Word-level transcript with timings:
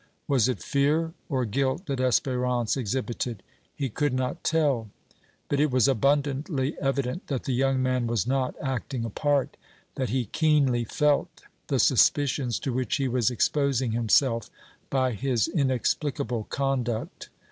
Was 0.27 0.49
it 0.49 0.63
fear 0.63 1.13
or 1.29 1.45
guilt 1.45 1.85
that 1.85 1.99
Espérance 1.99 2.75
exhibited? 2.75 3.43
He 3.75 3.87
could 3.87 4.15
not 4.15 4.43
tell; 4.43 4.89
but 5.47 5.59
it 5.59 5.69
was 5.69 5.87
abundantly 5.87 6.75
evident 6.81 7.27
that 7.27 7.43
the 7.43 7.53
young 7.53 7.83
man 7.83 8.07
was 8.07 8.25
not 8.25 8.55
acting 8.59 9.05
a 9.05 9.11
part, 9.11 9.57
that 9.93 10.09
he 10.09 10.25
keenly 10.25 10.85
felt 10.85 11.43
the 11.67 11.77
suspicions 11.77 12.57
to 12.61 12.73
which 12.73 12.95
he 12.95 13.07
was 13.07 13.29
exposing 13.29 13.91
himself 13.91 14.49
by 14.89 15.11
his 15.11 15.47
inexplicable 15.47 16.45
conduct. 16.45 17.29